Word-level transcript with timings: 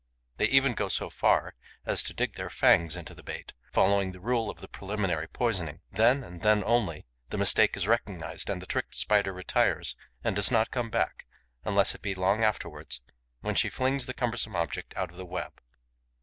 They 0.37 0.47
even 0.47 0.73
go 0.73 0.89
so 0.89 1.11
far 1.11 1.53
as 1.85 2.01
to 2.01 2.13
dig 2.15 2.33
their 2.33 2.49
fangs 2.49 2.95
into 2.97 3.13
the 3.13 3.21
bait, 3.21 3.53
following 3.71 4.13
the 4.13 4.19
rule 4.19 4.49
of 4.49 4.59
the 4.59 4.67
preliminary 4.67 5.27
poisoning. 5.27 5.81
Then 5.91 6.23
and 6.23 6.41
then 6.41 6.63
only 6.63 7.05
the 7.29 7.37
mistake 7.37 7.77
is 7.77 7.87
recognized 7.87 8.49
and 8.49 8.59
the 8.59 8.65
tricked 8.65 8.95
Spider 8.95 9.31
retires 9.31 9.95
and 10.23 10.35
does 10.35 10.49
not 10.49 10.71
come 10.71 10.89
back, 10.89 11.27
unless 11.63 11.93
it 11.93 12.01
be 12.01 12.15
long 12.15 12.43
afterwards, 12.43 12.99
when 13.41 13.53
she 13.53 13.69
flings 13.69 14.07
the 14.07 14.15
cumbersome 14.15 14.55
object 14.55 14.97
out 14.97 15.11
of 15.11 15.17
the 15.17 15.23
web. 15.25 15.61